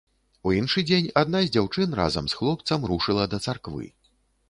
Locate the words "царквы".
3.49-3.85